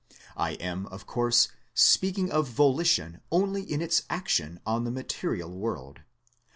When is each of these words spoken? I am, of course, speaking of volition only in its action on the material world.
I 0.35 0.53
am, 0.53 0.87
of 0.87 1.05
course, 1.05 1.49
speaking 1.75 2.31
of 2.31 2.47
volition 2.47 3.21
only 3.31 3.61
in 3.61 3.83
its 3.83 4.01
action 4.09 4.59
on 4.65 4.83
the 4.83 4.89
material 4.89 5.51
world. 5.51 6.01